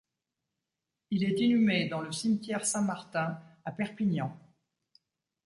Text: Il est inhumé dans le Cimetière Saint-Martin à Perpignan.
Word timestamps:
Il 1.11 1.23
est 1.23 1.39
inhumé 1.39 1.87
dans 1.87 2.01
le 2.01 2.11
Cimetière 2.11 2.65
Saint-Martin 2.65 3.39
à 3.65 3.71
Perpignan. 3.71 4.35